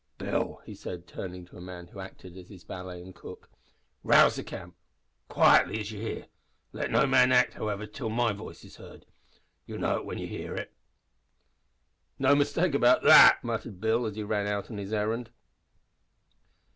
[0.17, 3.51] "Bill," he said, turning to a man who acted as his valet and cook,
[4.03, 4.73] "rouse the camp.
[5.27, 6.25] Quietly as you hear.
[6.73, 9.05] Let no man act however, till my voice is heard.
[9.67, 10.73] You'll know it when ye hear it!"
[12.17, 15.29] "No mistake about that!" muttered Bill, as he ran out on his errand.